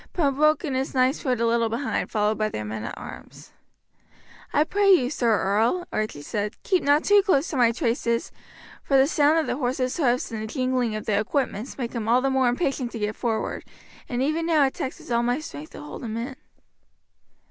Pembroke 0.13 0.63
and 0.63 0.75
his 0.75 0.95
knights 0.95 1.23
rode 1.23 1.39
a 1.39 1.45
little 1.45 1.69
behind, 1.69 2.09
followed 2.09 2.35
by 2.39 2.49
their 2.49 2.65
men 2.65 2.83
at 2.85 2.97
arms. 2.97 3.51
"I 4.51 4.63
pray 4.63 4.89
you, 4.91 5.11
Sir 5.11 5.39
Earl," 5.39 5.87
Archie 5.93 6.23
said, 6.23 6.55
"keep 6.63 6.81
not 6.81 7.03
too 7.03 7.21
close 7.21 7.47
to 7.49 7.55
my 7.57 7.71
traces, 7.71 8.31
for 8.81 8.97
the 8.97 9.05
sound 9.05 9.37
of 9.37 9.45
the 9.45 9.57
horse's 9.57 9.97
hoofs 9.97 10.31
and 10.31 10.41
the 10.41 10.47
jingling 10.47 10.95
of 10.95 11.05
the 11.05 11.19
equipments 11.19 11.77
make 11.77 11.93
him 11.93 12.07
all 12.07 12.19
the 12.21 12.31
more 12.31 12.49
impatient 12.49 12.91
to 12.93 12.97
get 12.97 13.15
forward, 13.15 13.63
and 14.09 14.23
even 14.23 14.47
now 14.47 14.65
it 14.65 14.73
taxes 14.73 15.11
all 15.11 15.21
my 15.21 15.37
strength 15.39 15.73
to 15.73 15.81
hold 15.81 16.03
him 16.03 16.17
in." 16.17 16.35